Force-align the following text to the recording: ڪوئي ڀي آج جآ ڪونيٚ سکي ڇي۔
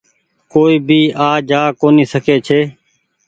ڪوئي 0.51 0.75
ڀي 0.87 1.01
آج 1.27 1.39
جآ 1.49 1.61
ڪونيٚ 1.81 2.11
سکي 2.13 2.35
ڇي۔ 2.47 2.59